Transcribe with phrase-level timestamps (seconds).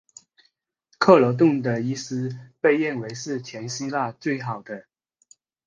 [0.97, 4.87] 克罗顿的医师被认为是全希腊最好的。